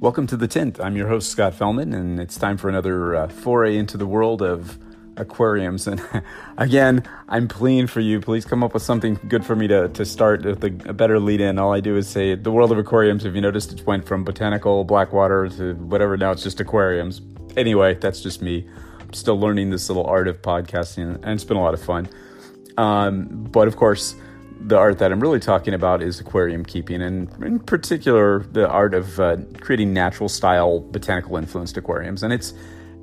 Welcome 0.00 0.26
to 0.28 0.36
The 0.38 0.48
Tint. 0.48 0.80
I'm 0.80 0.96
your 0.96 1.08
host, 1.08 1.28
Scott 1.28 1.52
Fellman, 1.52 1.94
and 1.94 2.18
it's 2.18 2.38
time 2.38 2.56
for 2.56 2.70
another 2.70 3.14
uh, 3.14 3.28
foray 3.28 3.76
into 3.76 3.98
the 3.98 4.06
world 4.06 4.40
of 4.40 4.78
aquariums. 5.18 5.86
And 5.86 6.00
again, 6.56 7.06
I'm 7.28 7.48
pleading 7.48 7.86
for 7.86 8.00
you. 8.00 8.18
Please 8.18 8.46
come 8.46 8.64
up 8.64 8.72
with 8.72 8.82
something 8.82 9.20
good 9.28 9.44
for 9.44 9.54
me 9.54 9.68
to, 9.68 9.90
to 9.90 10.06
start 10.06 10.42
with 10.46 10.64
a, 10.64 10.88
a 10.88 10.94
better 10.94 11.20
lead 11.20 11.42
in. 11.42 11.58
All 11.58 11.74
I 11.74 11.80
do 11.80 11.98
is 11.98 12.08
say 12.08 12.34
the 12.34 12.50
world 12.50 12.72
of 12.72 12.78
aquariums. 12.78 13.26
If 13.26 13.34
you 13.34 13.42
noticed, 13.42 13.74
it 13.74 13.86
went 13.86 14.06
from 14.06 14.24
botanical, 14.24 14.84
blackwater 14.84 15.50
to 15.50 15.74
whatever. 15.74 16.16
Now 16.16 16.30
it's 16.30 16.44
just 16.44 16.60
aquariums. 16.60 17.20
Anyway, 17.58 17.92
that's 17.92 18.22
just 18.22 18.40
me. 18.40 18.66
I'm 19.00 19.12
still 19.12 19.38
learning 19.38 19.68
this 19.68 19.90
little 19.90 20.06
art 20.06 20.28
of 20.28 20.40
podcasting, 20.40 21.16
and 21.16 21.26
it's 21.26 21.44
been 21.44 21.58
a 21.58 21.62
lot 21.62 21.74
of 21.74 21.82
fun. 21.82 22.08
Um, 22.78 23.26
but 23.52 23.68
of 23.68 23.76
course, 23.76 24.14
the 24.66 24.76
art 24.76 24.98
that 24.98 25.10
I'm 25.10 25.20
really 25.20 25.40
talking 25.40 25.74
about 25.74 26.02
is 26.02 26.20
aquarium 26.20 26.64
keeping, 26.64 27.02
and 27.02 27.30
in 27.42 27.58
particular, 27.58 28.40
the 28.52 28.68
art 28.68 28.94
of 28.94 29.18
uh, 29.18 29.36
creating 29.60 29.92
natural 29.92 30.28
style 30.28 30.80
botanical 30.80 31.36
influenced 31.36 31.76
aquariums. 31.76 32.22
And 32.22 32.32
it's 32.32 32.52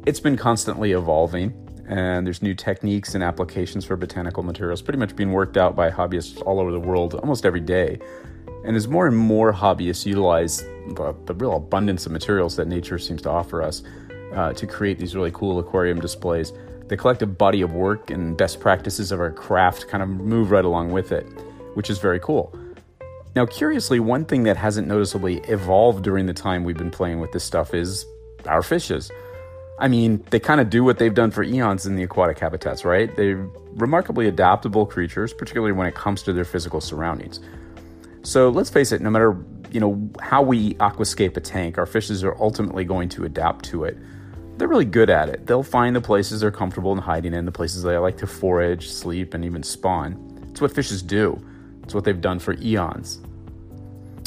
it's 0.06 0.20
been 0.20 0.38
constantly 0.38 0.92
evolving, 0.92 1.54
and 1.90 2.26
there's 2.26 2.42
new 2.42 2.54
techniques 2.54 3.16
and 3.16 3.24
applications 3.24 3.86
for 3.86 3.96
botanical 3.96 4.44
materials 4.44 4.82
pretty 4.82 5.00
much 5.00 5.16
being 5.16 5.32
worked 5.32 5.58
out 5.58 5.76
by 5.76 5.90
hobbyists 5.90 6.42
all 6.46 6.60
over 6.60 6.72
the 6.72 6.80
world 6.80 7.16
almost 7.16 7.46
every 7.46 7.60
day. 7.60 8.00
And 8.64 8.76
as 8.76 8.88
more 8.88 9.08
and 9.08 9.18
more 9.18 9.54
hobbyists 9.54 10.06
utilize 10.06 10.62
the, 10.62 11.16
the 11.26 11.34
real 11.34 11.56
abundance 11.56 12.06
of 12.06 12.12
materials 12.12 12.56
that 12.58 12.68
nature 12.68 13.00
seems 13.00 13.22
to 13.24 13.30
offer 13.30 13.62
us 13.62 13.84
uh, 14.34 14.54
to 14.54 14.68
create 14.68 15.00
these 15.00 15.16
really 15.16 15.32
cool 15.32 15.60
aquarium 15.60 16.00
displays, 16.00 16.54
the 16.88 16.98
collective 16.98 17.38
body 17.38 17.62
of 17.62 17.74
work 17.74 18.10
and 18.10 18.38
best 18.38 18.60
practices 18.60 19.12
of 19.12 19.20
our 19.20 19.32
craft 19.32 19.88
kind 19.88 20.04
of 20.04 20.10
move 20.10 20.52
right 20.52 20.66
along 20.66 20.92
with 20.92 21.12
it, 21.12 21.28
which 21.78 21.92
is 21.92 22.00
very 22.00 22.20
cool. 22.20 22.52
Now, 23.36 23.46
curiously, 23.46 24.00
one 24.00 24.26
thing 24.26 24.42
that 24.44 24.58
hasn't 24.58 24.88
noticeably 24.88 25.42
evolved 25.42 26.04
during 26.04 26.26
the 26.26 26.34
time 26.34 26.64
we've 26.64 26.76
been 26.76 26.90
playing 26.90 27.20
with 27.20 27.32
this 27.34 27.44
stuff 27.44 27.76
is 27.76 28.04
our 28.48 28.64
fishes. 28.64 29.12
I 29.78 29.88
mean, 29.88 30.26
they 30.32 30.40
kind 30.40 30.60
of 30.60 30.72
do 30.72 30.84
what 30.84 30.98
they've 30.98 31.14
done 31.14 31.30
for 31.30 31.44
eons 31.44 31.86
in 31.86 31.96
the 31.96 32.02
aquatic 32.02 32.40
habitats, 32.40 32.84
right? 32.84 33.16
They're 33.16 33.48
remarkably 33.74 34.28
adaptable 34.28 34.88
creatures, 34.88 35.34
particularly 35.34 35.72
when 35.72 35.86
it 35.86 35.94
comes 35.94 36.24
to 36.24 36.34
their 36.34 36.46
physical 36.46 36.82
surroundings. 36.82 37.42
So 38.24 38.50
let's 38.50 38.72
face 38.72 38.92
it, 38.92 39.00
no 39.00 39.12
matter 39.12 39.38
you 39.70 39.80
know 39.80 40.10
how 40.20 40.42
we 40.42 40.74
aquascape 40.76 41.38
a 41.38 41.42
tank, 41.42 41.78
our 41.78 41.86
fishes 41.86 42.24
are 42.24 42.36
ultimately 42.40 42.86
going 42.86 43.10
to 43.10 43.24
adapt 43.24 43.66
to 43.66 43.84
it 43.84 44.00
they're 44.58 44.68
really 44.68 44.86
good 44.86 45.10
at 45.10 45.30
it. 45.30 45.46
They'll 45.46 45.64
find 45.64 45.96
the 45.96 46.02
places 46.02 46.42
they're 46.42 46.52
comfortable 46.52 46.92
in 46.92 46.98
hiding 46.98 47.34
in, 47.34 47.46
the 47.46 47.52
places 47.52 47.84
they 47.84 47.98
like 47.98 48.18
to 48.18 48.28
forage, 48.28 48.90
sleep, 48.90 49.34
and 49.34 49.46
even 49.46 49.62
spawn. 49.62 50.48
It's 50.50 50.62
what 50.62 50.72
fishes 50.72 51.04
do. 51.04 51.40
It's 51.88 51.94
what 51.94 52.04
they've 52.04 52.20
done 52.20 52.40
for 52.40 52.54
eons. 52.56 53.22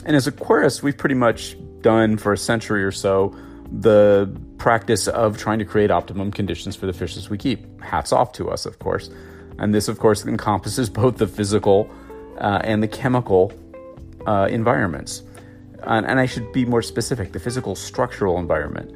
And 0.06 0.16
as 0.16 0.26
aquarists, 0.26 0.82
we've 0.82 0.96
pretty 0.96 1.14
much 1.14 1.58
done 1.82 2.16
for 2.16 2.32
a 2.32 2.38
century 2.38 2.82
or 2.82 2.90
so 2.90 3.36
the 3.70 4.34
practice 4.56 5.08
of 5.08 5.36
trying 5.36 5.58
to 5.58 5.66
create 5.66 5.90
optimum 5.90 6.30
conditions 6.30 6.74
for 6.74 6.86
the 6.86 6.94
fishes 6.94 7.28
we 7.28 7.36
keep. 7.36 7.82
Hats 7.82 8.12
off 8.12 8.32
to 8.32 8.50
us, 8.50 8.64
of 8.64 8.78
course. 8.78 9.10
And 9.58 9.74
this, 9.74 9.88
of 9.88 9.98
course, 9.98 10.24
encompasses 10.24 10.88
both 11.02 11.18
the 11.18 11.26
physical 11.26 11.90
uh, 12.38 12.62
and 12.64 12.82
the 12.82 12.88
chemical 12.88 13.52
uh, 14.26 14.48
environments. 14.50 15.22
And, 15.82 16.06
and 16.06 16.18
I 16.18 16.24
should 16.24 16.50
be 16.54 16.64
more 16.64 16.80
specific 16.80 17.32
the 17.32 17.40
physical 17.40 17.74
structural 17.74 18.38
environment. 18.38 18.90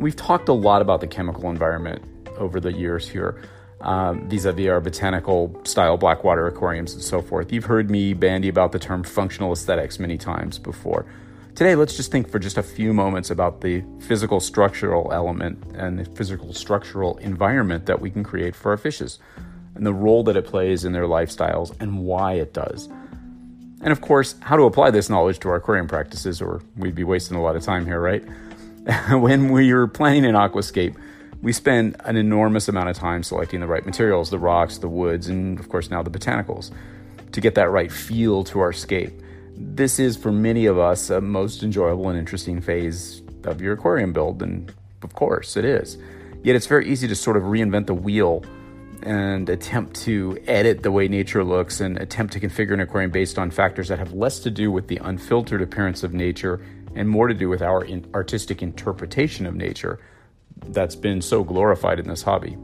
We've 0.00 0.16
talked 0.16 0.48
a 0.48 0.54
lot 0.54 0.80
about 0.80 1.02
the 1.02 1.06
chemical 1.06 1.50
environment 1.50 2.02
over 2.38 2.60
the 2.60 2.72
years 2.72 3.06
here, 3.06 3.42
vis 3.80 4.44
a 4.44 4.52
vis 4.52 4.68
our 4.68 4.80
botanical 4.80 5.60
style 5.64 5.96
blackwater 5.96 6.46
aquariums 6.46 6.94
and 6.94 7.02
so 7.02 7.22
forth. 7.22 7.52
You've 7.52 7.64
heard 7.64 7.90
me 7.90 8.14
bandy 8.14 8.48
about 8.48 8.72
the 8.72 8.78
term 8.78 9.04
functional 9.04 9.52
aesthetics 9.52 9.98
many 9.98 10.18
times 10.18 10.58
before. 10.58 11.06
Today, 11.54 11.74
let's 11.74 11.96
just 11.96 12.12
think 12.12 12.28
for 12.28 12.38
just 12.38 12.58
a 12.58 12.62
few 12.62 12.92
moments 12.92 13.30
about 13.30 13.62
the 13.62 13.82
physical 14.00 14.40
structural 14.40 15.10
element 15.12 15.58
and 15.74 15.98
the 15.98 16.04
physical 16.04 16.52
structural 16.52 17.16
environment 17.18 17.86
that 17.86 17.98
we 17.98 18.10
can 18.10 18.22
create 18.22 18.54
for 18.54 18.72
our 18.72 18.76
fishes 18.76 19.18
and 19.74 19.86
the 19.86 19.94
role 19.94 20.22
that 20.24 20.36
it 20.36 20.46
plays 20.46 20.84
in 20.84 20.92
their 20.92 21.04
lifestyles 21.04 21.74
and 21.80 21.98
why 21.98 22.34
it 22.34 22.52
does. 22.52 22.88
And 23.80 23.92
of 23.92 24.00
course, 24.00 24.34
how 24.40 24.56
to 24.56 24.64
apply 24.64 24.90
this 24.90 25.08
knowledge 25.08 25.38
to 25.40 25.48
our 25.48 25.56
aquarium 25.56 25.86
practices, 25.86 26.42
or 26.42 26.62
we'd 26.76 26.94
be 26.94 27.04
wasting 27.04 27.36
a 27.36 27.42
lot 27.42 27.56
of 27.56 27.62
time 27.62 27.86
here, 27.86 28.00
right? 28.00 28.24
when 29.10 29.50
we 29.50 29.70
are 29.72 29.86
planning 29.86 30.24
an 30.24 30.34
aquascape, 30.34 30.96
we 31.42 31.52
spend 31.52 31.96
an 32.00 32.16
enormous 32.16 32.68
amount 32.68 32.88
of 32.88 32.96
time 32.96 33.22
selecting 33.22 33.60
the 33.60 33.66
right 33.66 33.84
materials, 33.84 34.30
the 34.30 34.38
rocks, 34.38 34.78
the 34.78 34.88
woods, 34.88 35.28
and 35.28 35.58
of 35.60 35.68
course 35.68 35.90
now 35.90 36.02
the 36.02 36.10
botanicals, 36.10 36.72
to 37.32 37.40
get 37.40 37.54
that 37.54 37.70
right 37.70 37.92
feel 37.92 38.44
to 38.44 38.60
our 38.60 38.72
scape. 38.72 39.12
This 39.56 39.98
is, 39.98 40.16
for 40.16 40.32
many 40.32 40.66
of 40.66 40.78
us, 40.78 41.10
a 41.10 41.20
most 41.20 41.62
enjoyable 41.62 42.08
and 42.08 42.18
interesting 42.18 42.60
phase 42.60 43.22
of 43.44 43.60
your 43.60 43.74
aquarium 43.74 44.12
build, 44.12 44.42
and 44.42 44.72
of 45.02 45.14
course 45.14 45.56
it 45.56 45.64
is. 45.64 45.98
Yet 46.42 46.56
it's 46.56 46.66
very 46.66 46.88
easy 46.88 47.08
to 47.08 47.14
sort 47.14 47.36
of 47.36 47.44
reinvent 47.44 47.86
the 47.86 47.94
wheel 47.94 48.44
and 49.02 49.48
attempt 49.48 49.96
to 50.02 50.38
edit 50.46 50.82
the 50.82 50.90
way 50.90 51.08
nature 51.08 51.44
looks 51.44 51.80
and 51.80 51.98
attempt 51.98 52.32
to 52.32 52.40
configure 52.40 52.72
an 52.72 52.80
aquarium 52.80 53.10
based 53.10 53.38
on 53.38 53.50
factors 53.50 53.88
that 53.88 53.98
have 53.98 54.12
less 54.12 54.38
to 54.40 54.50
do 54.50 54.70
with 54.70 54.88
the 54.88 54.98
unfiltered 55.02 55.62
appearance 55.62 56.02
of 56.02 56.12
nature 56.14 56.60
and 56.94 57.08
more 57.08 57.28
to 57.28 57.34
do 57.34 57.48
with 57.48 57.62
our 57.62 57.86
artistic 58.14 58.62
interpretation 58.62 59.46
of 59.46 59.54
nature 59.54 60.00
that's 60.68 60.96
been 60.96 61.22
so 61.22 61.44
glorified 61.44 61.98
in 61.98 62.08
this 62.08 62.22
hobby. 62.22 62.56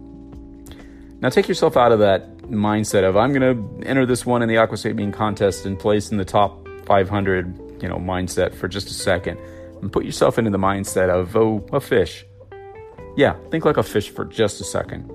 Now, 1.20 1.28
take 1.28 1.46
yourself 1.48 1.76
out 1.76 1.92
of 1.92 2.00
that 2.00 2.38
mindset 2.38 3.04
of 3.04 3.16
I'm 3.16 3.32
going 3.32 3.80
to 3.80 3.88
enter 3.88 4.04
this 4.04 4.26
one 4.26 4.42
in 4.42 4.48
the 4.48 4.56
aquascaping 4.56 5.12
contest 5.12 5.66
and 5.66 5.78
place 5.78 6.10
in 6.10 6.16
the 6.16 6.24
top 6.24 6.66
500, 6.86 7.82
you 7.82 7.88
know, 7.88 7.96
mindset 7.96 8.54
for 8.54 8.66
just 8.66 8.88
a 8.88 8.94
second, 8.94 9.38
and 9.80 9.92
put 9.92 10.04
yourself 10.04 10.38
into 10.38 10.50
the 10.50 10.58
mindset 10.58 11.10
of 11.10 11.36
oh, 11.36 11.64
a 11.72 11.80
fish. 11.80 12.24
Yeah, 13.16 13.36
think 13.50 13.64
like 13.64 13.76
a 13.76 13.82
fish 13.82 14.10
for 14.10 14.24
just 14.24 14.60
a 14.60 14.64
second. 14.64 15.10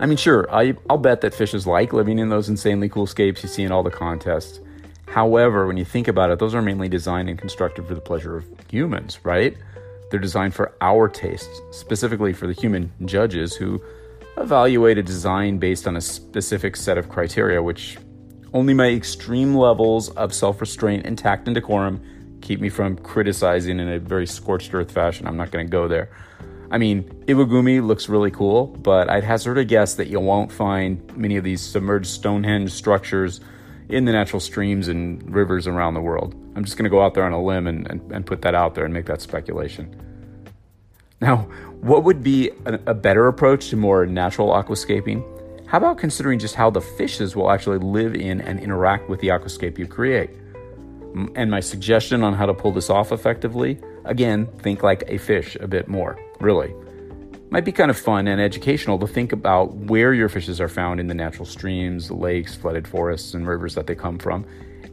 I 0.00 0.06
mean, 0.06 0.16
sure, 0.16 0.46
I, 0.50 0.74
will 0.88 0.98
bet 0.98 1.20
that 1.20 1.34
fishes 1.34 1.66
like 1.66 1.92
living 1.92 2.18
in 2.18 2.28
those 2.28 2.48
insanely 2.48 2.88
cool 2.88 3.06
scapes 3.06 3.42
you 3.42 3.48
see 3.48 3.62
in 3.62 3.72
all 3.72 3.82
the 3.82 3.90
contests. 3.90 4.60
However, 5.06 5.66
when 5.66 5.76
you 5.76 5.84
think 5.84 6.08
about 6.08 6.30
it, 6.30 6.38
those 6.38 6.54
are 6.54 6.62
mainly 6.62 6.88
designed 6.88 7.28
and 7.28 7.38
constructed 7.38 7.86
for 7.86 7.94
the 7.94 8.00
pleasure 8.00 8.36
of 8.36 8.46
humans, 8.68 9.20
right? 9.24 9.56
They're 10.10 10.20
designed 10.20 10.54
for 10.54 10.74
our 10.80 11.08
tastes, 11.08 11.60
specifically 11.70 12.32
for 12.32 12.46
the 12.46 12.52
human 12.52 12.92
judges 13.04 13.54
who 13.54 13.82
evaluate 14.36 14.98
a 14.98 15.02
design 15.02 15.58
based 15.58 15.86
on 15.86 15.96
a 15.96 16.00
specific 16.00 16.76
set 16.76 16.98
of 16.98 17.08
criteria, 17.08 17.62
which 17.62 17.98
only 18.52 18.74
my 18.74 18.88
extreme 18.88 19.54
levels 19.54 20.10
of 20.10 20.32
self 20.32 20.60
restraint 20.60 21.06
and 21.06 21.18
tact 21.18 21.48
and 21.48 21.54
decorum 21.54 22.00
keep 22.40 22.60
me 22.60 22.68
from 22.68 22.96
criticizing 22.98 23.80
in 23.80 23.88
a 23.88 23.98
very 23.98 24.26
scorched 24.26 24.72
earth 24.74 24.92
fashion. 24.92 25.26
I'm 25.26 25.36
not 25.36 25.50
going 25.50 25.66
to 25.66 25.70
go 25.70 25.88
there. 25.88 26.10
I 26.70 26.78
mean, 26.78 27.04
Iwagumi 27.26 27.84
looks 27.84 28.08
really 28.08 28.30
cool, 28.30 28.66
but 28.66 29.08
I'd 29.08 29.24
hazard 29.24 29.58
a 29.58 29.64
guess 29.64 29.94
that 29.94 30.08
you 30.08 30.20
won't 30.20 30.52
find 30.52 31.16
many 31.16 31.36
of 31.36 31.44
these 31.44 31.60
submerged 31.60 32.06
Stonehenge 32.06 32.70
structures 32.70 33.40
in 33.88 34.04
the 34.04 34.12
natural 34.12 34.40
streams 34.40 34.88
and 34.88 35.34
rivers 35.34 35.66
around 35.66 35.94
the 35.94 36.00
world. 36.00 36.34
I'm 36.56 36.64
just 36.64 36.76
going 36.76 36.84
to 36.84 36.90
go 36.90 37.02
out 37.02 37.14
there 37.14 37.24
on 37.24 37.32
a 37.32 37.42
limb 37.42 37.66
and, 37.66 37.88
and, 37.90 38.12
and, 38.12 38.26
put 38.26 38.42
that 38.42 38.54
out 38.54 38.74
there 38.74 38.84
and 38.84 38.94
make 38.94 39.06
that 39.06 39.20
speculation. 39.20 39.94
Now, 41.20 41.48
what 41.80 42.04
would 42.04 42.22
be 42.22 42.50
a, 42.64 42.74
a 42.86 42.94
better 42.94 43.28
approach 43.28 43.68
to 43.70 43.76
more 43.76 44.06
natural 44.06 44.48
aquascaping? 44.48 45.22
How 45.66 45.78
about 45.78 45.98
considering 45.98 46.38
just 46.38 46.54
how 46.54 46.70
the 46.70 46.80
fishes 46.80 47.34
will 47.34 47.50
actually 47.50 47.78
live 47.78 48.14
in 48.14 48.40
and 48.40 48.60
interact 48.60 49.08
with 49.08 49.20
the 49.20 49.28
aquascape 49.28 49.78
you 49.78 49.86
create? 49.86 50.30
And 51.34 51.50
my 51.50 51.60
suggestion 51.60 52.22
on 52.22 52.34
how 52.34 52.46
to 52.46 52.54
pull 52.54 52.72
this 52.72 52.90
off 52.90 53.12
effectively 53.12 53.80
again, 54.04 54.46
think 54.58 54.82
like 54.82 55.04
a 55.06 55.18
fish 55.18 55.56
a 55.60 55.68
bit 55.68 55.88
more, 55.88 56.18
really 56.40 56.74
might 57.54 57.64
be 57.64 57.70
kind 57.70 57.88
of 57.88 57.96
fun 57.96 58.26
and 58.26 58.40
educational 58.40 58.98
to 58.98 59.06
think 59.06 59.30
about 59.30 59.72
where 59.76 60.12
your 60.12 60.28
fishes 60.28 60.60
are 60.60 60.68
found 60.68 60.98
in 60.98 61.06
the 61.06 61.14
natural 61.14 61.46
streams, 61.46 62.10
lakes, 62.10 62.56
flooded 62.56 62.88
forests, 62.88 63.32
and 63.32 63.46
rivers 63.46 63.76
that 63.76 63.86
they 63.86 63.94
come 63.94 64.18
from, 64.18 64.44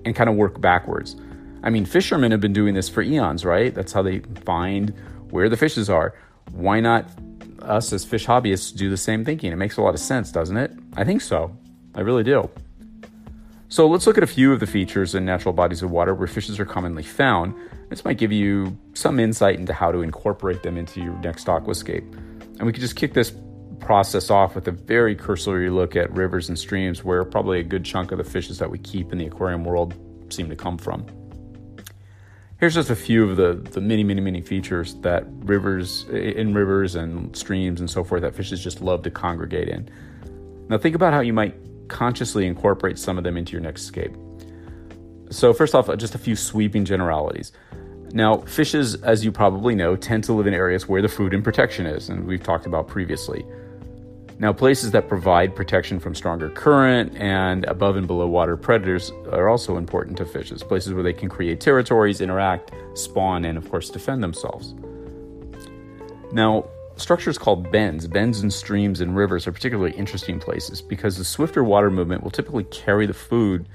and 0.05 0.15
kind 0.15 0.29
of 0.29 0.35
work 0.35 0.61
backwards. 0.61 1.15
I 1.63 1.71
mean, 1.71 1.85
fishermen 1.85 2.29
have 2.29 2.39
been 2.39 2.53
doing 2.53 2.75
this 2.75 2.87
for 2.87 3.01
eons, 3.01 3.43
right? 3.43 3.73
That's 3.73 3.91
how 3.91 4.03
they 4.03 4.19
find 4.45 4.93
where 5.31 5.49
the 5.49 5.57
fishes 5.57 5.89
are. 5.89 6.13
Why 6.51 6.79
not 6.79 7.09
us 7.63 7.91
as 7.93 8.05
fish 8.05 8.27
hobbyists 8.27 8.75
do 8.75 8.91
the 8.91 8.97
same 8.97 9.25
thinking? 9.25 9.51
It 9.51 9.55
makes 9.55 9.77
a 9.77 9.81
lot 9.81 9.95
of 9.95 9.99
sense, 9.99 10.31
doesn't 10.31 10.57
it? 10.57 10.71
I 10.95 11.03
think 11.03 11.21
so. 11.21 11.57
I 11.95 12.01
really 12.01 12.23
do. 12.23 12.47
So 13.69 13.87
let's 13.87 14.05
look 14.05 14.19
at 14.19 14.23
a 14.23 14.27
few 14.27 14.53
of 14.53 14.59
the 14.59 14.67
features 14.67 15.15
in 15.15 15.25
natural 15.25 15.55
bodies 15.55 15.81
of 15.81 15.89
water 15.89 16.13
where 16.13 16.27
fishes 16.27 16.59
are 16.59 16.65
commonly 16.65 17.01
found. 17.01 17.55
This 17.89 18.05
might 18.05 18.19
give 18.19 18.31
you 18.31 18.77
some 18.93 19.19
insight 19.19 19.57
into 19.57 19.73
how 19.73 19.91
to 19.91 20.03
incorporate 20.03 20.61
them 20.61 20.77
into 20.77 21.01
your 21.01 21.17
next 21.21 21.47
aquascape. 21.47 22.30
And 22.61 22.67
we 22.67 22.73
could 22.73 22.81
just 22.81 22.95
kick 22.95 23.15
this 23.15 23.33
process 23.79 24.29
off 24.29 24.53
with 24.53 24.67
a 24.67 24.71
very 24.71 25.15
cursory 25.15 25.71
look 25.71 25.95
at 25.95 26.11
rivers 26.11 26.47
and 26.47 26.59
streams 26.59 27.03
where 27.03 27.25
probably 27.25 27.59
a 27.59 27.63
good 27.63 27.83
chunk 27.83 28.11
of 28.11 28.19
the 28.19 28.23
fishes 28.23 28.59
that 28.59 28.69
we 28.69 28.77
keep 28.77 29.11
in 29.11 29.17
the 29.17 29.25
aquarium 29.25 29.63
world 29.63 29.95
seem 30.29 30.47
to 30.47 30.55
come 30.55 30.77
from. 30.77 31.03
Here's 32.59 32.75
just 32.75 32.91
a 32.91 32.95
few 32.95 33.27
of 33.27 33.35
the, 33.35 33.53
the 33.71 33.81
many, 33.81 34.03
many, 34.03 34.21
many 34.21 34.41
features 34.41 34.93
that 34.97 35.23
rivers, 35.27 36.03
in 36.09 36.53
rivers 36.53 36.93
and 36.93 37.35
streams 37.35 37.79
and 37.79 37.89
so 37.89 38.03
forth, 38.03 38.21
that 38.21 38.35
fishes 38.35 38.63
just 38.63 38.79
love 38.79 39.01
to 39.05 39.09
congregate 39.09 39.67
in. 39.67 39.89
Now, 40.69 40.77
think 40.77 40.93
about 40.93 41.13
how 41.13 41.21
you 41.21 41.33
might 41.33 41.55
consciously 41.87 42.45
incorporate 42.45 42.99
some 42.99 43.17
of 43.17 43.23
them 43.23 43.37
into 43.37 43.53
your 43.53 43.61
next 43.61 43.85
scape. 43.85 44.15
So, 45.31 45.51
first 45.51 45.73
off, 45.73 45.89
uh, 45.89 45.95
just 45.95 46.13
a 46.13 46.19
few 46.19 46.35
sweeping 46.35 46.85
generalities 46.85 47.53
Now, 48.13 48.39
fishes, 48.39 48.95
as 49.03 49.23
you 49.23 49.31
probably 49.31 49.73
know, 49.73 49.95
tend 49.95 50.25
to 50.25 50.33
live 50.33 50.47
in 50.47 50.53
areas 50.53 50.87
where 50.87 51.01
the 51.01 51.07
food 51.07 51.33
and 51.33 51.43
protection 51.43 51.85
is, 51.85 52.09
and 52.09 52.25
we've 52.25 52.43
talked 52.43 52.65
about 52.65 52.87
previously. 52.87 53.45
Now, 54.37 54.51
places 54.51 54.91
that 54.91 55.07
provide 55.07 55.55
protection 55.55 55.99
from 55.99 56.15
stronger 56.15 56.49
current 56.49 57.15
and 57.15 57.63
above 57.65 57.95
and 57.95 58.07
below 58.07 58.27
water 58.27 58.57
predators 58.57 59.11
are 59.31 59.47
also 59.47 59.77
important 59.77 60.17
to 60.17 60.25
fishes, 60.25 60.63
places 60.63 60.93
where 60.93 61.03
they 61.03 61.13
can 61.13 61.29
create 61.29 61.61
territories, 61.61 62.21
interact, 62.21 62.71
spawn, 62.95 63.45
and 63.45 63.57
of 63.57 63.69
course, 63.69 63.89
defend 63.89 64.23
themselves. 64.23 64.73
Now, 66.33 66.65
structures 66.95 67.37
called 67.37 67.71
bends, 67.71 68.07
bends 68.07 68.41
in 68.41 68.49
streams 68.49 68.99
and 68.99 69.15
rivers, 69.15 69.47
are 69.47 69.51
particularly 69.51 69.95
interesting 69.95 70.39
places 70.39 70.81
because 70.81 71.17
the 71.17 71.25
swifter 71.25 71.63
water 71.63 71.91
movement 71.91 72.23
will 72.23 72.31
typically 72.31 72.63
carry 72.65 73.05
the 73.05 73.13
food, 73.13 73.67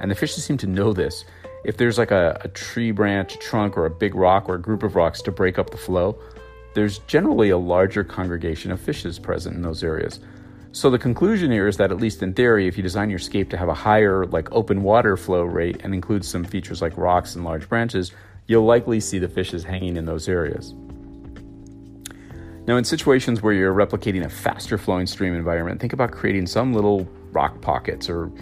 and 0.00 0.10
the 0.10 0.14
fishes 0.14 0.42
seem 0.42 0.56
to 0.56 0.66
know 0.66 0.92
this 0.92 1.24
if 1.64 1.76
there's 1.78 1.98
like 1.98 2.10
a, 2.10 2.38
a 2.42 2.48
tree 2.48 2.90
branch, 2.90 3.34
a 3.34 3.38
trunk, 3.38 3.76
or 3.76 3.86
a 3.86 3.90
big 3.90 4.14
rock 4.14 4.48
or 4.48 4.54
a 4.54 4.60
group 4.60 4.82
of 4.82 4.96
rocks 4.96 5.22
to 5.22 5.32
break 5.32 5.58
up 5.58 5.70
the 5.70 5.76
flow, 5.76 6.18
there's 6.74 6.98
generally 7.00 7.50
a 7.50 7.58
larger 7.58 8.04
congregation 8.04 8.70
of 8.70 8.80
fishes 8.80 9.18
present 9.18 9.56
in 9.56 9.62
those 9.62 9.82
areas. 9.82 10.20
So 10.72 10.90
the 10.90 10.98
conclusion 10.98 11.52
here 11.52 11.68
is 11.68 11.76
that 11.76 11.92
at 11.92 11.98
least 11.98 12.22
in 12.22 12.34
theory, 12.34 12.66
if 12.66 12.76
you 12.76 12.82
design 12.82 13.08
your 13.08 13.20
scape 13.20 13.48
to 13.50 13.56
have 13.56 13.68
a 13.68 13.74
higher 13.74 14.26
like 14.26 14.50
open 14.50 14.82
water 14.82 15.16
flow 15.16 15.44
rate 15.44 15.80
and 15.84 15.94
include 15.94 16.24
some 16.24 16.44
features 16.44 16.82
like 16.82 16.96
rocks 16.98 17.36
and 17.36 17.44
large 17.44 17.68
branches, 17.68 18.10
you'll 18.48 18.64
likely 18.64 18.98
see 18.98 19.18
the 19.18 19.28
fishes 19.28 19.62
hanging 19.62 19.96
in 19.96 20.04
those 20.04 20.28
areas. 20.28 20.74
Now, 22.66 22.76
in 22.76 22.84
situations 22.84 23.42
where 23.42 23.52
you're 23.52 23.74
replicating 23.74 24.24
a 24.24 24.28
faster 24.28 24.76
flowing 24.76 25.06
stream 25.06 25.34
environment, 25.34 25.80
think 25.80 25.92
about 25.92 26.10
creating 26.10 26.46
some 26.46 26.72
little 26.72 27.08
rock 27.30 27.60
pockets 27.60 28.08
or 28.08 28.32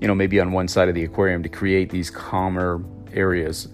you 0.00 0.08
know, 0.08 0.14
maybe 0.14 0.40
on 0.40 0.52
one 0.52 0.68
side 0.68 0.88
of 0.88 0.94
the 0.94 1.04
aquarium 1.04 1.42
to 1.42 1.48
create 1.48 1.90
these 1.90 2.10
calmer 2.10 2.82
areas. 3.12 3.68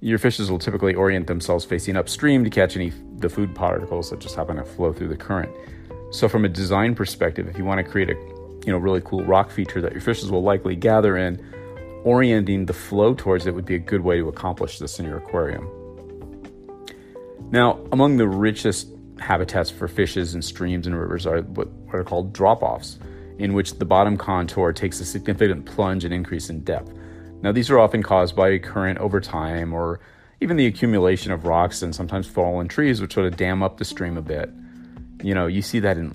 Your 0.00 0.18
fishes 0.18 0.50
will 0.50 0.58
typically 0.58 0.94
orient 0.94 1.26
themselves 1.26 1.64
facing 1.64 1.96
upstream 1.96 2.44
to 2.44 2.50
catch 2.50 2.76
any 2.76 2.92
the 3.16 3.28
food 3.28 3.54
particles 3.54 4.10
that 4.10 4.18
just 4.18 4.34
happen 4.34 4.56
to 4.56 4.64
flow 4.64 4.92
through 4.92 5.08
the 5.08 5.16
current. 5.16 5.50
So 6.10 6.28
from 6.28 6.44
a 6.44 6.48
design 6.48 6.94
perspective, 6.94 7.48
if 7.48 7.58
you 7.58 7.64
want 7.64 7.84
to 7.84 7.90
create 7.90 8.10
a 8.10 8.14
you 8.66 8.72
know 8.72 8.78
really 8.78 9.00
cool 9.02 9.24
rock 9.24 9.50
feature 9.50 9.80
that 9.80 9.92
your 9.92 10.00
fishes 10.00 10.30
will 10.30 10.42
likely 10.42 10.76
gather 10.76 11.16
in, 11.16 11.42
orienting 12.04 12.66
the 12.66 12.72
flow 12.72 13.14
towards 13.14 13.46
it 13.46 13.54
would 13.54 13.66
be 13.66 13.74
a 13.74 13.78
good 13.78 14.02
way 14.02 14.18
to 14.18 14.28
accomplish 14.28 14.78
this 14.78 14.98
in 14.98 15.06
your 15.06 15.18
aquarium. 15.18 15.68
Now, 17.50 17.80
among 17.92 18.16
the 18.16 18.28
richest 18.28 18.88
habitats 19.18 19.70
for 19.70 19.86
fishes 19.88 20.34
in 20.34 20.42
streams 20.42 20.86
and 20.86 20.98
rivers 20.98 21.26
are 21.26 21.42
what 21.42 21.68
are 21.92 22.04
called 22.04 22.32
drop-offs 22.32 22.98
in 23.40 23.54
which 23.54 23.78
the 23.78 23.84
bottom 23.84 24.18
contour 24.18 24.72
takes 24.72 25.00
a 25.00 25.04
significant 25.04 25.64
plunge 25.64 26.04
and 26.04 26.12
increase 26.12 26.50
in 26.50 26.60
depth. 26.60 26.92
Now, 27.42 27.52
these 27.52 27.70
are 27.70 27.78
often 27.78 28.02
caused 28.02 28.36
by 28.36 28.58
current 28.58 28.98
over 28.98 29.18
time 29.18 29.72
or 29.72 29.98
even 30.42 30.58
the 30.58 30.66
accumulation 30.66 31.32
of 31.32 31.46
rocks 31.46 31.80
and 31.80 31.94
sometimes 31.94 32.26
fallen 32.26 32.68
trees, 32.68 33.00
which 33.00 33.14
sort 33.14 33.26
of 33.26 33.36
dam 33.36 33.62
up 33.62 33.78
the 33.78 33.84
stream 33.84 34.18
a 34.18 34.22
bit. 34.22 34.50
You 35.22 35.34
know, 35.34 35.46
you 35.46 35.62
see 35.62 35.80
that 35.80 35.96
in, 35.96 36.12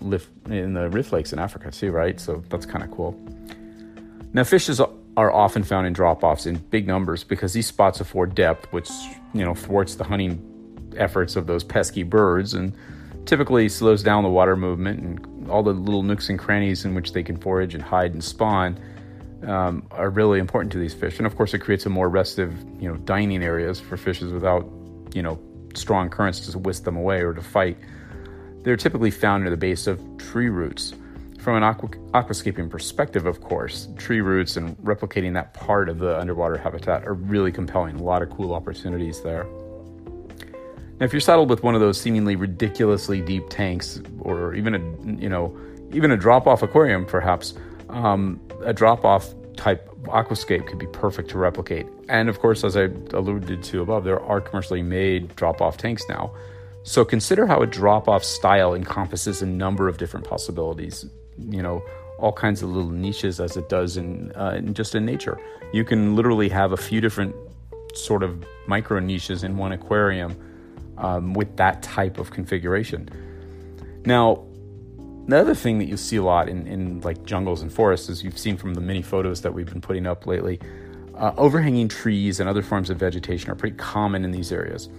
in 0.50 0.74
the 0.74 0.90
rift 0.90 1.12
lakes 1.12 1.34
in 1.34 1.40
Africa 1.40 1.72
too, 1.72 1.92
right? 1.92 2.20
So 2.20 2.44
that's 2.50 2.68
kind 2.68 2.84
of 2.84 2.92
cool. 2.92 3.20
Now, 4.34 4.44
fishes 4.44 4.80
are 4.80 5.32
often 5.32 5.64
found 5.64 5.88
in 5.88 5.94
drop 5.94 6.24
offs 6.24 6.46
in 6.46 6.58
big 6.58 6.86
numbers 6.86 7.24
because 7.24 7.54
these 7.54 7.66
spots 7.68 8.00
afford 8.02 8.36
depth, 8.36 8.72
which, 8.72 8.90
you 9.34 9.44
know, 9.44 9.56
thwarts 9.56 9.96
the 9.96 10.04
hunting 10.04 10.40
efforts 10.96 11.36
of 11.36 11.48
those 11.48 11.64
pesky 11.64 12.04
birds 12.04 12.54
and 12.54 12.74
typically 13.26 13.68
slows 13.68 14.04
down 14.04 14.24
the 14.24 14.30
water 14.30 14.56
movement 14.56 15.00
and 15.00 15.35
all 15.50 15.64
the 15.64 15.74
little 15.74 16.04
nooks 16.04 16.30
and 16.30 16.40
crannies 16.40 16.86
in 16.86 16.96
which 16.96 17.14
they 17.14 17.24
can 17.24 17.38
forage 17.38 17.74
and 17.74 17.84
hide 17.84 18.14
and 18.14 18.24
spawn 18.24 18.80
um, 19.48 19.86
are 19.92 20.10
really 20.10 20.40
important 20.40 20.72
to 20.72 20.80
these 20.80 20.94
fish. 20.94 21.18
And 21.18 21.28
of 21.28 21.36
course, 21.36 21.54
it 21.54 21.60
creates 21.60 21.86
a 21.86 21.90
more 21.90 22.10
restive, 22.10 22.54
you 22.80 22.90
know, 22.90 22.96
dining 22.98 23.44
areas 23.44 23.80
for 23.80 23.98
fishes 23.98 24.32
without, 24.32 24.68
you 25.14 25.22
know, 25.22 25.40
strong 25.74 26.10
currents 26.10 26.40
to 26.52 26.58
whisk 26.58 26.84
them 26.84 26.98
away 26.98 27.22
or 27.22 27.34
to 27.34 27.42
fight. 27.42 27.78
They're 28.64 28.78
typically 28.78 29.12
found 29.12 29.44
near 29.44 29.52
the 29.52 29.58
base 29.58 29.88
of 29.88 30.02
tree 30.18 30.50
roots. 30.50 30.94
From 31.40 31.58
an 31.58 31.64
aqua- 31.64 31.90
aquascaping 32.14 32.72
perspective, 32.72 33.28
of 33.28 33.40
course, 33.40 33.88
tree 33.98 34.22
roots 34.22 34.58
and 34.58 34.76
replicating 34.78 35.34
that 35.34 35.54
part 35.54 35.90
of 35.90 36.00
the 36.00 36.20
underwater 36.20 36.58
habitat 36.58 37.06
are 37.06 37.14
really 37.14 37.52
compelling. 37.52 37.98
A 37.98 38.04
lot 38.04 38.24
of 38.24 38.32
cool 38.32 38.54
opportunities 38.54 39.22
there. 39.22 39.46
Now, 41.00 41.06
if 41.06 41.14
you're 41.14 41.20
saddled 41.20 41.50
with 41.50 41.62
one 41.62 41.76
of 41.76 41.82
those 41.82 42.00
seemingly 42.00 42.36
ridiculously 42.36 43.22
deep 43.22 43.50
tanks, 43.50 44.02
or 44.22 44.54
even 44.54 44.76
a 44.76 44.80
you 45.22 45.30
know 45.30 45.56
even 45.92 46.12
a 46.12 46.18
drop-off 46.18 46.64
aquarium, 46.64 47.06
perhaps 47.06 47.54
um, 47.90 48.40
a 48.64 48.74
drop-off 48.74 49.34
type 49.56 49.90
aquascape 50.06 50.68
could 50.68 50.80
be 50.80 50.88
perfect 50.88 51.30
to 51.30 51.38
replicate. 51.38 51.86
And 52.10 52.30
of 52.30 52.40
course, 52.40 52.64
as 52.64 52.78
I 52.78 52.90
alluded 53.14 53.64
to 53.64 53.82
above, 53.82 54.04
there 54.04 54.22
are 54.22 54.42
commercially 54.42 54.82
made 54.82 55.36
drop-off 55.36 55.78
tanks 55.78 56.04
now. 56.08 56.34
So 56.84 57.04
consider 57.04 57.48
how 57.48 57.62
a 57.62 57.68
drop-off 57.68 58.24
style 58.24 58.74
encompasses 58.74 59.42
a 59.42 59.46
number 59.46 59.88
of 59.88 59.98
different 59.98 60.28
possibilities. 60.28 61.06
You 61.38 61.62
know, 61.62 61.84
all 62.20 62.32
kinds 62.32 62.62
of 62.62 62.70
little 62.70 62.92
niches 62.92 63.40
as 63.40 63.58
it 63.58 63.70
does 63.70 63.98
in, 63.98 64.32
uh, 64.36 64.56
in 64.58 64.74
just 64.74 64.96
in 64.96 65.06
nature. 65.06 65.40
You 65.74 65.84
can 65.84 66.16
literally 66.16 66.50
have 66.50 66.72
a 66.72 66.78
few 66.78 67.02
different 67.02 67.36
sort 67.94 68.24
of 68.24 68.44
micro 68.68 69.00
niches 69.00 69.44
in 69.44 69.58
one 69.58 69.72
aquarium 69.72 70.36
um, 70.98 71.34
with 71.34 71.58
that 71.58 71.82
type 71.82 72.18
of 72.18 72.32
configuration. 72.32 73.10
Now, 74.06 74.46
the 75.28 75.38
other 75.38 75.56
thing 75.56 75.80
that 75.80 75.86
you 75.86 75.98
see 75.98 76.18
a 76.18 76.24
lot 76.24 76.48
in, 76.48 76.68
in 76.68 77.02
like 77.02 77.24
jungles 77.26 77.62
and 77.62 77.74
forests, 77.74 78.10
as 78.10 78.24
you've 78.24 78.38
seen 78.38 78.58
from 78.58 78.76
the 78.76 78.82
many 78.82 79.02
photos 79.02 79.42
that 79.42 79.54
we've 79.54 79.66
been 79.66 79.82
putting 79.82 80.06
up 80.06 80.28
lately, 80.28 80.60
uh, 81.16 81.34
overhanging 81.38 81.88
trees 81.88 82.40
and 82.40 82.48
other 82.48 82.62
forms 82.62 82.90
of 82.90 82.98
vegetation 82.98 83.50
are 83.50 83.56
pretty 83.56 83.76
common 83.78 84.24
in 84.24 84.32
these 84.32 84.52
areas. 84.52 84.90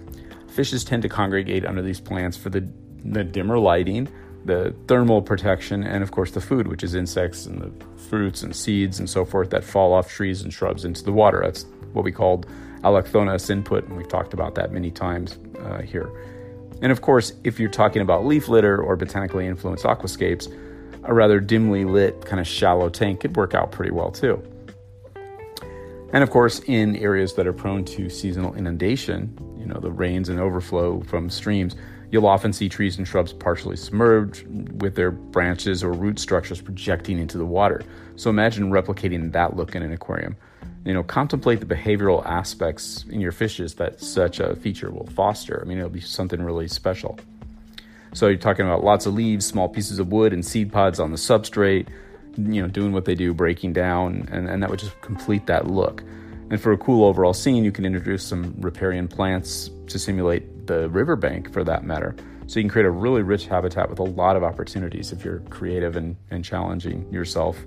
Fishes 0.48 0.82
tend 0.82 1.02
to 1.02 1.08
congregate 1.08 1.64
under 1.64 1.82
these 1.82 2.00
plants 2.00 2.37
for 2.37 2.50
the, 2.50 2.66
the 3.04 3.22
dimmer 3.22 3.58
lighting, 3.58 4.08
the 4.44 4.75
thermal 4.88 5.22
protection, 5.22 5.84
and 5.84 6.02
of 6.02 6.10
course 6.10 6.31
the 6.31 6.40
food, 6.40 6.66
which 6.66 6.82
is 6.82 6.94
insects 6.94 7.46
and 7.46 7.60
the 7.60 8.00
fruits 8.08 8.43
and 8.43 8.56
seeds 8.56 8.98
and 8.98 9.08
so 9.08 9.25
forth 9.25 9.50
that 9.50 9.62
fall 9.62 9.93
off 9.93 10.10
trees 10.10 10.43
and 10.43 10.52
shrubs 10.52 10.84
into 10.84 11.04
the 11.04 11.12
water. 11.12 11.40
That's 11.44 11.66
what 11.93 12.04
we 12.04 12.12
called 12.12 12.46
allochthonous 12.82 13.50
input, 13.50 13.84
and 13.84 13.96
we've 13.96 14.08
talked 14.08 14.34
about 14.34 14.55
that 14.55 14.73
many 14.73 14.90
times 14.90 15.38
uh, 15.61 15.82
here. 15.82 16.11
And 16.82 16.93
of 16.93 17.00
course, 17.00 17.32
if 17.44 17.58
you're 17.58 17.70
talking 17.70 18.02
about 18.02 18.26
leaf 18.26 18.49
litter 18.49 18.81
or 18.81 18.96
botanically 18.96 19.46
influenced 19.46 19.84
aquascapes, 19.84 20.52
a 21.05 21.14
rather 21.14 21.40
dimly 21.40 21.84
lit, 21.84 22.25
kind 22.25 22.40
of 22.40 22.46
shallow 22.46 22.88
tank 22.88 23.20
could 23.20 23.37
work 23.37 23.55
out 23.55 23.73
pretty 23.73 23.93
well 23.93 24.11
too. 24.11 24.43
And 26.12 26.23
of 26.23 26.31
course, 26.31 26.61
in 26.67 26.96
areas 26.96 27.34
that 27.34 27.46
are 27.46 27.52
prone 27.52 27.84
to 27.86 28.08
seasonal 28.08 28.55
inundation, 28.55 29.36
you 29.58 29.67
know, 29.67 29.81
the 29.81 29.91
rains 29.91 30.29
and 30.29 30.39
overflow 30.39 31.01
from 31.03 31.29
streams, 31.31 31.74
you'll 32.10 32.27
often 32.27 32.53
see 32.53 32.69
trees 32.69 32.98
and 32.98 33.06
shrubs 33.06 33.32
partially 33.32 33.77
submerged 33.77 34.46
with 34.81 34.94
their 34.94 35.10
branches 35.10 35.82
or 35.82 35.93
root 35.93 36.19
structures 36.19 36.60
projecting 36.60 37.19
into 37.19 37.39
the 37.39 37.44
water. 37.44 37.82
So 38.17 38.31
imagine 38.31 38.70
replicating 38.70 39.32
that 39.32 39.56
look 39.56 39.74
in 39.74 39.82
an 39.82 39.93
aquarium 39.93 40.36
you 40.86 40.94
know, 40.94 41.02
contemplate 41.02 41.58
the 41.58 41.66
behavioral 41.66 42.24
aspects 42.24 43.05
in 43.10 43.20
your 43.20 43.32
fishes 43.32 43.74
that 43.74 44.00
such 44.00 44.38
a 44.38 44.55
feature 44.55 44.88
will 44.93 45.08
foster. 45.08 45.60
I 45.60 45.66
mean, 45.66 45.78
it'll 45.78 45.90
be 45.90 46.00
something 46.00 46.40
really 46.40 46.69
special. 46.69 47.19
So 48.12 48.28
you're 48.28 48.38
talking 48.38 48.64
about 48.64 48.84
lots 48.84 49.05
of 49.05 49.12
leaves, 49.12 49.44
small 49.44 49.69
pieces 49.69 49.98
of 49.98 50.12
wood, 50.12 50.32
and 50.32 50.46
seed 50.46 50.72
pods 50.72 51.00
on 51.00 51.10
the 51.10 51.16
substrate, 51.16 51.88
you 52.36 52.62
know, 52.62 52.69
doing 52.69 52.93
what 52.93 53.05
they 53.05 53.16
do, 53.16 53.34
breaking 53.34 53.72
down, 53.72 54.28
and, 54.31 54.48
and 54.48 54.62
that 54.62 54.70
would 54.70 54.78
just 54.78 54.98
complete 55.00 55.46
that 55.46 55.66
look. 55.66 56.05
And 56.50 56.60
for 56.60 56.70
a 56.70 56.78
cool 56.78 57.05
overall 57.05 57.34
scene, 57.34 57.64
you 57.64 57.72
can 57.72 57.84
introduce 57.84 58.24
some 58.24 58.55
riparian 58.60 59.08
plants 59.08 59.70
to 59.88 59.98
simulate 59.98 60.69
the 60.69 60.88
riverbank 60.90 61.52
for 61.52 61.64
that 61.64 61.82
matter. 61.82 62.14
So 62.46 62.60
you 62.60 62.62
can 62.62 62.70
create 62.70 62.86
a 62.86 62.90
really 62.90 63.22
rich 63.22 63.46
habitat 63.46 63.90
with 63.90 63.98
a 63.98 64.05
lot 64.05 64.36
of 64.36 64.44
opportunities 64.44 65.10
if 65.10 65.24
you're 65.24 65.40
creative 65.50 65.96
and, 65.96 66.14
and 66.31 66.44
challenging 66.44 67.12
yourself 67.12 67.58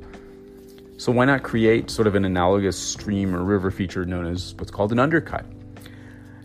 so 1.00 1.14
why 1.14 1.24
not 1.24 1.44
create 1.44 1.90
sort 1.90 2.08
of 2.08 2.16
an 2.16 2.26
analogous 2.26 2.78
stream 2.78 3.34
or 3.34 3.42
river 3.42 3.72
feature 3.72 4.04
known 4.04 4.26
as 4.26 4.54
what's 4.56 4.70
called 4.70 4.92
an 4.92 5.00
undercut? 5.00 5.46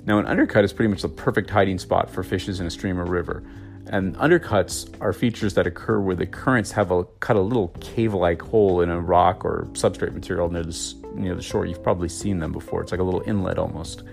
Now, 0.06 0.20
an 0.20 0.26
undercut 0.26 0.62
is 0.62 0.72
pretty 0.72 0.90
much 0.90 1.02
the 1.02 1.08
perfect 1.08 1.50
hiding 1.50 1.80
spot 1.80 2.08
for 2.08 2.22
fishes 2.22 2.60
in 2.60 2.66
a 2.66 2.70
stream 2.70 3.00
or 3.00 3.04
river. 3.04 3.42
And 3.88 4.14
undercuts 4.16 4.88
are 5.00 5.12
features 5.12 5.54
that 5.54 5.66
occur 5.66 5.98
where 5.98 6.14
the 6.14 6.26
currents 6.26 6.70
have 6.70 6.92
a, 6.92 7.02
cut 7.18 7.34
a 7.34 7.40
little 7.40 7.68
cave-like 7.80 8.42
hole 8.42 8.80
in 8.80 8.90
a 8.90 9.00
rock 9.00 9.44
or 9.44 9.66
substrate 9.72 10.14
material 10.14 10.48
near 10.48 10.62
the, 10.62 10.94
near 11.14 11.34
the 11.34 11.42
shore. 11.42 11.66
You've 11.66 11.82
probably 11.82 12.08
seen 12.08 12.38
them 12.38 12.52
before. 12.52 12.80
It's 12.80 12.92
like 12.92 13.00
a 13.00 13.04
little 13.04 13.24
inlet 13.26 13.58
almost. 13.58 14.04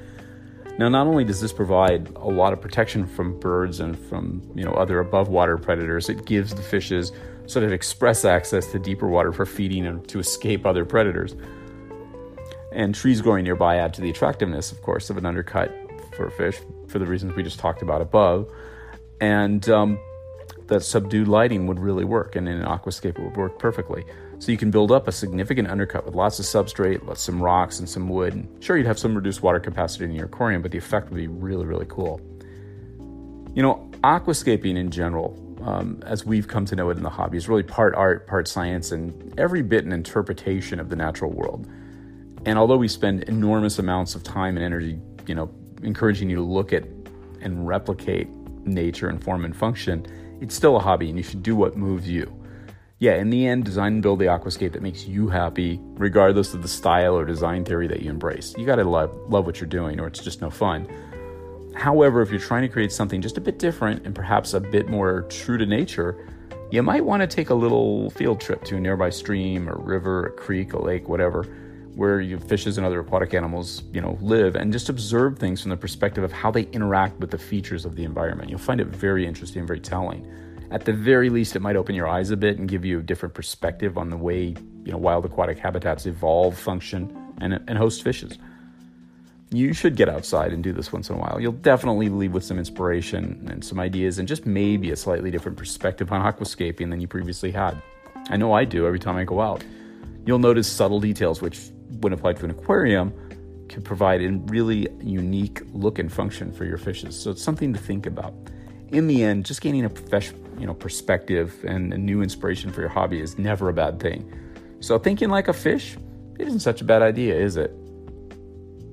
Now, 0.77 0.89
not 0.89 1.05
only 1.05 1.23
does 1.23 1.41
this 1.41 1.53
provide 1.53 2.09
a 2.15 2.29
lot 2.29 2.53
of 2.53 2.61
protection 2.61 3.05
from 3.05 3.39
birds 3.39 3.79
and 3.79 3.97
from 3.97 4.41
you 4.55 4.63
know 4.63 4.71
other 4.71 4.99
above 4.99 5.27
water 5.27 5.57
predators, 5.57 6.09
it 6.09 6.25
gives 6.25 6.55
the 6.55 6.61
fishes 6.61 7.11
sort 7.45 7.65
of 7.65 7.71
express 7.71 8.23
access 8.23 8.67
to 8.71 8.79
deeper 8.79 9.07
water 9.07 9.31
for 9.31 9.45
feeding 9.45 9.85
and 9.85 10.07
to 10.07 10.19
escape 10.19 10.65
other 10.65 10.85
predators. 10.85 11.35
And 12.71 12.95
trees 12.95 13.21
growing 13.21 13.43
nearby 13.43 13.77
add 13.77 13.93
to 13.95 14.01
the 14.01 14.09
attractiveness, 14.09 14.71
of 14.71 14.81
course, 14.81 15.09
of 15.09 15.17
an 15.17 15.25
undercut 15.25 15.75
for 16.15 16.29
fish 16.29 16.59
for 16.87 16.99
the 16.99 17.05
reasons 17.05 17.35
we 17.35 17.43
just 17.43 17.59
talked 17.59 17.81
about 17.81 18.01
above. 18.01 18.49
And 19.19 19.67
um, 19.69 19.99
that 20.67 20.81
subdued 20.81 21.27
lighting 21.27 21.67
would 21.67 21.79
really 21.79 22.05
work, 22.05 22.35
and 22.35 22.47
in 22.47 22.57
an 22.57 22.65
aquascape 22.65 23.19
it 23.19 23.19
would 23.19 23.37
work 23.37 23.59
perfectly. 23.59 24.05
So 24.41 24.51
you 24.51 24.57
can 24.57 24.71
build 24.71 24.91
up 24.91 25.07
a 25.07 25.11
significant 25.11 25.69
undercut 25.69 26.03
with 26.03 26.15
lots 26.15 26.39
of 26.39 26.45
substrate, 26.45 27.05
lots 27.05 27.21
some 27.21 27.39
rocks 27.39 27.77
and 27.77 27.87
some 27.87 28.09
wood. 28.09 28.47
Sure, 28.59 28.75
you'd 28.75 28.87
have 28.87 28.97
some 28.97 29.13
reduced 29.13 29.43
water 29.43 29.59
capacity 29.59 30.05
in 30.05 30.13
your 30.13 30.25
aquarium, 30.25 30.63
but 30.63 30.71
the 30.71 30.79
effect 30.79 31.11
would 31.11 31.17
be 31.17 31.27
really, 31.27 31.63
really 31.63 31.85
cool. 31.87 32.19
You 33.53 33.61
know, 33.61 33.87
aquascaping 34.03 34.77
in 34.77 34.89
general, 34.89 35.37
um, 35.63 36.01
as 36.07 36.25
we've 36.25 36.47
come 36.47 36.65
to 36.65 36.75
know 36.75 36.89
it 36.89 36.97
in 36.97 37.03
the 37.03 37.09
hobby, 37.09 37.37
is 37.37 37.47
really 37.47 37.61
part 37.61 37.93
art, 37.93 38.25
part 38.25 38.47
science, 38.47 38.91
and 38.91 39.31
every 39.39 39.61
bit 39.61 39.85
an 39.85 39.91
interpretation 39.91 40.79
of 40.79 40.89
the 40.89 40.95
natural 40.95 41.29
world. 41.29 41.67
And 42.43 42.57
although 42.57 42.77
we 42.77 42.87
spend 42.87 43.21
enormous 43.25 43.77
amounts 43.77 44.15
of 44.15 44.23
time 44.23 44.57
and 44.57 44.65
energy, 44.65 44.99
you 45.27 45.35
know, 45.35 45.51
encouraging 45.83 46.31
you 46.31 46.37
to 46.37 46.41
look 46.41 46.73
at 46.73 46.85
and 47.41 47.67
replicate 47.67 48.27
nature 48.65 49.07
and 49.07 49.23
form 49.23 49.45
and 49.45 49.55
function, 49.55 50.03
it's 50.41 50.55
still 50.55 50.77
a 50.77 50.79
hobby 50.79 51.09
and 51.09 51.17
you 51.19 51.23
should 51.23 51.43
do 51.43 51.55
what 51.55 51.77
moves 51.77 52.09
you 52.09 52.40
yeah, 53.01 53.15
in 53.15 53.31
the 53.31 53.47
end, 53.47 53.65
design 53.65 53.93
and 53.93 54.03
build 54.03 54.19
the 54.19 54.25
aquascape 54.25 54.73
that 54.73 54.83
makes 54.83 55.07
you 55.07 55.27
happy, 55.27 55.79
regardless 55.95 56.53
of 56.53 56.61
the 56.61 56.67
style 56.67 57.17
or 57.17 57.25
design 57.25 57.65
theory 57.65 57.87
that 57.87 58.03
you 58.03 58.11
embrace. 58.11 58.53
You 58.55 58.63
gotta 58.63 58.83
love, 58.83 59.11
love 59.27 59.47
what 59.47 59.59
you're 59.59 59.67
doing, 59.67 59.99
or 59.99 60.05
it's 60.05 60.23
just 60.23 60.39
no 60.39 60.51
fun. 60.51 60.87
However, 61.73 62.21
if 62.21 62.29
you're 62.29 62.39
trying 62.39 62.61
to 62.61 62.67
create 62.67 62.91
something 62.91 63.19
just 63.19 63.39
a 63.39 63.41
bit 63.41 63.57
different 63.57 64.05
and 64.05 64.13
perhaps 64.13 64.53
a 64.53 64.59
bit 64.59 64.87
more 64.87 65.23
true 65.29 65.57
to 65.57 65.65
nature, 65.65 66.27
you 66.69 66.83
might 66.83 67.03
want 67.03 67.21
to 67.21 67.27
take 67.27 67.49
a 67.49 67.55
little 67.55 68.11
field 68.11 68.39
trip 68.39 68.63
to 68.65 68.77
a 68.77 68.79
nearby 68.79 69.09
stream 69.09 69.67
or 69.67 69.79
river, 69.79 70.27
a 70.27 70.31
creek, 70.33 70.73
a 70.73 70.79
lake, 70.79 71.09
whatever, 71.09 71.41
where 71.95 72.21
your 72.21 72.39
fishes 72.39 72.77
and 72.77 72.85
other 72.85 72.99
aquatic 72.99 73.33
animals, 73.33 73.81
you 73.91 73.99
know, 73.99 74.15
live 74.21 74.55
and 74.55 74.71
just 74.71 74.89
observe 74.89 75.39
things 75.39 75.59
from 75.59 75.71
the 75.71 75.77
perspective 75.77 76.23
of 76.23 76.31
how 76.31 76.51
they 76.51 76.65
interact 76.65 77.19
with 77.19 77.31
the 77.31 77.39
features 77.39 77.83
of 77.83 77.95
the 77.95 78.03
environment. 78.03 78.51
You'll 78.51 78.59
find 78.59 78.79
it 78.79 78.89
very 78.89 79.25
interesting, 79.25 79.65
very 79.65 79.79
telling 79.79 80.23
at 80.71 80.85
the 80.85 80.93
very 80.93 81.29
least, 81.29 81.55
it 81.55 81.61
might 81.61 81.75
open 81.75 81.95
your 81.95 82.07
eyes 82.07 82.31
a 82.31 82.37
bit 82.37 82.57
and 82.57 82.67
give 82.67 82.85
you 82.85 82.99
a 82.99 83.03
different 83.03 83.35
perspective 83.35 83.97
on 83.97 84.09
the 84.09 84.17
way 84.17 84.55
you 84.85 84.91
know 84.91 84.97
wild 84.97 85.25
aquatic 85.25 85.59
habitats 85.59 86.05
evolve, 86.05 86.57
function, 86.57 87.15
and, 87.41 87.59
and 87.67 87.77
host 87.77 88.03
fishes. 88.03 88.37
You 89.53 89.73
should 89.73 89.97
get 89.97 90.07
outside 90.07 90.53
and 90.53 90.63
do 90.63 90.71
this 90.71 90.93
once 90.93 91.09
in 91.09 91.17
a 91.17 91.19
while. 91.19 91.37
You'll 91.41 91.51
definitely 91.51 92.07
leave 92.07 92.31
with 92.31 92.45
some 92.45 92.57
inspiration 92.57 93.49
and 93.51 93.63
some 93.65 93.81
ideas, 93.81 94.17
and 94.17 94.27
just 94.27 94.45
maybe 94.45 94.91
a 94.91 94.95
slightly 94.95 95.29
different 95.29 95.57
perspective 95.57 96.11
on 96.11 96.21
aquascaping 96.21 96.89
than 96.89 97.01
you 97.01 97.07
previously 97.07 97.51
had. 97.51 97.81
I 98.29 98.37
know 98.37 98.53
I 98.53 98.63
do 98.63 98.87
every 98.87 98.99
time 98.99 99.17
I 99.17 99.25
go 99.25 99.41
out. 99.41 99.63
You'll 100.25 100.39
notice 100.39 100.71
subtle 100.71 101.01
details 101.01 101.41
which, 101.41 101.59
when 101.99 102.13
applied 102.13 102.37
to 102.37 102.45
an 102.45 102.51
aquarium, 102.51 103.13
can 103.67 103.81
provide 103.81 104.21
a 104.21 104.31
really 104.31 104.87
unique 105.01 105.61
look 105.73 105.99
and 105.99 106.11
function 106.11 106.53
for 106.53 106.63
your 106.63 106.77
fishes. 106.77 107.19
So 107.19 107.31
it's 107.31 107.43
something 107.43 107.73
to 107.73 107.79
think 107.79 108.05
about. 108.05 108.33
In 108.91 109.07
the 109.07 109.23
end, 109.23 109.45
just 109.45 109.61
gaining 109.61 109.85
a 109.85 109.89
professional 109.89 110.41
you 110.59 110.67
know 110.67 110.73
perspective 110.73 111.63
and 111.67 111.93
a 111.93 111.97
new 111.97 112.21
inspiration 112.21 112.71
for 112.71 112.81
your 112.81 112.89
hobby 112.89 113.19
is 113.19 113.37
never 113.37 113.69
a 113.69 113.73
bad 113.73 113.99
thing. 113.99 114.31
So 114.79 114.99
thinking 114.99 115.29
like 115.29 115.47
a 115.47 115.53
fish, 115.53 115.97
isn't 116.39 116.59
such 116.59 116.81
a 116.81 116.83
bad 116.83 117.01
idea, 117.01 117.35
is 117.35 117.57
it? 117.57 117.71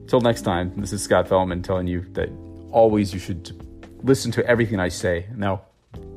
Till 0.07 0.21
next 0.21 0.43
time, 0.43 0.73
this 0.77 0.93
is 0.93 1.03
Scott 1.03 1.29
Fellman 1.29 1.63
telling 1.63 1.87
you 1.87 2.07
that 2.13 2.31
always 2.71 3.13
you 3.13 3.21
should 3.21 3.53
listen 4.03 4.33
to 4.33 4.47
everything 4.47 4.81
I 4.81 4.89
say. 4.89 5.27
No, 5.35 5.61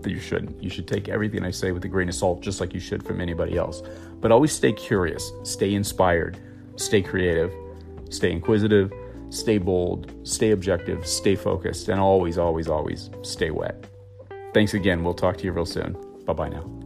that 0.01 0.09
you 0.09 0.19
shouldn't. 0.19 0.63
You 0.63 0.69
should 0.69 0.87
take 0.87 1.09
everything 1.09 1.43
I 1.43 1.51
say 1.51 1.71
with 1.71 1.83
a 1.83 1.89
grain 1.89 2.07
of 2.07 2.15
salt, 2.15 2.41
just 2.41 2.61
like 2.61 2.73
you 2.73 2.79
should 2.79 3.03
from 3.03 3.19
anybody 3.19 3.57
else. 3.57 3.81
But 4.21 4.31
always 4.31 4.53
stay 4.53 4.71
curious, 4.71 5.31
stay 5.43 5.73
inspired, 5.73 6.39
stay 6.77 7.01
creative, 7.01 7.53
stay 8.09 8.31
inquisitive, 8.31 8.93
stay 9.31 9.57
bold, 9.57 10.11
stay 10.23 10.51
objective, 10.51 11.07
stay 11.07 11.35
focused, 11.35 11.89
and 11.89 11.99
always, 11.99 12.37
always, 12.37 12.67
always 12.67 13.09
stay 13.23 13.49
wet. 13.49 13.85
Thanks 14.53 14.73
again. 14.73 15.03
We'll 15.03 15.13
talk 15.13 15.37
to 15.37 15.43
you 15.43 15.51
real 15.51 15.65
soon. 15.65 15.97
Bye 16.25 16.33
bye 16.33 16.49
now. 16.49 16.80